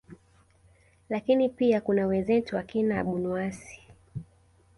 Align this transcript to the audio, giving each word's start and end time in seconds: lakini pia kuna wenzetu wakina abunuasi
lakini 1.09 1.49
pia 1.49 1.81
kuna 1.81 2.05
wenzetu 2.07 2.55
wakina 2.55 2.99
abunuasi 2.99 3.81